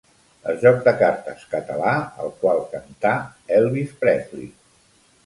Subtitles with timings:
[0.51, 1.91] El joc de cartes català
[2.23, 3.13] al qual cantà
[3.59, 4.49] Elvis Presley.